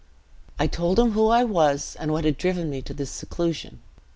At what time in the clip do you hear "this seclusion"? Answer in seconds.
2.95-3.81